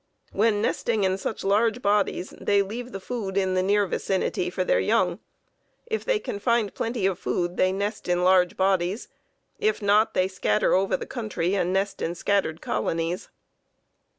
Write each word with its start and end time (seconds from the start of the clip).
When 0.31 0.63
nesting 0.63 1.03
in 1.03 1.19
such 1.19 1.43
large 1.43 1.83
bodies, 1.83 2.31
they 2.41 2.63
leave 2.63 2.91
the 2.91 2.99
food 2.99 3.37
in 3.37 3.53
the 3.53 3.61
near 3.61 3.85
vicinity 3.85 4.49
for 4.49 4.63
their 4.63 4.79
young. 4.79 5.19
If 5.85 6.03
they 6.05 6.17
can 6.17 6.39
find 6.39 6.73
plenty 6.73 7.05
of 7.05 7.19
food, 7.19 7.55
they 7.55 7.71
nest 7.71 8.07
in 8.09 8.23
large 8.23 8.57
bodies; 8.57 9.09
if 9.59 9.79
not, 9.79 10.15
they 10.15 10.27
scatter 10.27 10.73
over 10.73 10.97
the 10.97 11.05
country 11.05 11.53
and 11.53 11.71
nest 11.71 12.01
in 12.01 12.15
scattered 12.15 12.61
colonies. 12.61 13.29